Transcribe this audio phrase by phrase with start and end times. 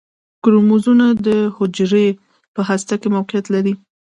[0.43, 2.07] کروموزومونه د حجرې
[2.53, 3.73] په هسته کې موقعیت لري